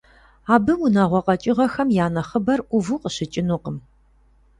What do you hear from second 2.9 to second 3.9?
къыщыкӀынукъым.